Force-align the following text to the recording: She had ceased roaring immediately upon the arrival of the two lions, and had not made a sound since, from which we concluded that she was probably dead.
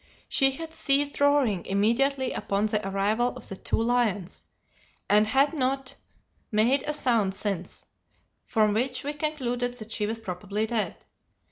She 0.27 0.49
had 0.53 0.73
ceased 0.73 1.21
roaring 1.21 1.63
immediately 1.67 2.31
upon 2.31 2.65
the 2.65 2.89
arrival 2.89 3.27
of 3.37 3.47
the 3.47 3.55
two 3.55 3.79
lions, 3.79 4.45
and 5.07 5.27
had 5.27 5.53
not 5.53 5.93
made 6.51 6.81
a 6.87 6.93
sound 6.93 7.35
since, 7.35 7.85
from 8.43 8.73
which 8.73 9.03
we 9.03 9.13
concluded 9.13 9.75
that 9.75 9.91
she 9.91 10.07
was 10.07 10.19
probably 10.19 10.65
dead. 10.65 11.05